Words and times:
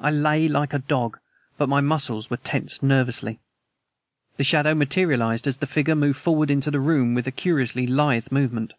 I 0.00 0.10
lay 0.10 0.48
like 0.48 0.72
a 0.72 0.82
log, 0.88 1.18
but 1.58 1.68
my 1.68 1.82
muscles 1.82 2.30
were 2.30 2.38
tensed 2.38 2.82
nervously. 2.82 3.38
The 4.38 4.44
shadow 4.44 4.74
materialized 4.74 5.46
as 5.46 5.58
the 5.58 5.66
figure 5.66 5.94
moved 5.94 6.18
forward 6.18 6.50
into 6.50 6.70
the 6.70 6.80
room 6.80 7.12
with 7.12 7.26
a 7.26 7.32
curiously 7.32 7.86
lithe 7.86 8.28
movement. 8.32 8.72